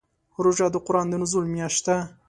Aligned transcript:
روژه 0.43 0.67
د 0.73 0.77
قران 0.85 1.05
د 1.09 1.13
نزول 1.21 1.45
میاشت 1.55 1.81
ده. 1.85 1.97